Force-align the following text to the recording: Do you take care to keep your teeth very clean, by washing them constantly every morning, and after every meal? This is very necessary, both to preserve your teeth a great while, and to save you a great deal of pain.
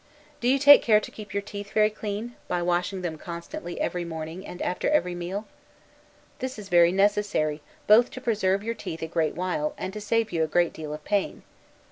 Do 0.39 0.47
you 0.47 0.57
take 0.57 0.81
care 0.81 0.99
to 0.99 1.11
keep 1.11 1.31
your 1.31 1.43
teeth 1.43 1.73
very 1.73 1.91
clean, 1.91 2.35
by 2.47 2.63
washing 2.63 3.03
them 3.03 3.19
constantly 3.19 3.79
every 3.79 4.03
morning, 4.03 4.47
and 4.47 4.59
after 4.63 4.89
every 4.89 5.13
meal? 5.13 5.45
This 6.39 6.57
is 6.57 6.69
very 6.69 6.91
necessary, 6.91 7.61
both 7.85 8.09
to 8.13 8.19
preserve 8.19 8.63
your 8.63 8.73
teeth 8.73 9.03
a 9.03 9.07
great 9.07 9.35
while, 9.35 9.75
and 9.77 9.93
to 9.93 10.01
save 10.01 10.31
you 10.31 10.43
a 10.43 10.47
great 10.47 10.73
deal 10.73 10.91
of 10.91 11.03
pain. 11.03 11.43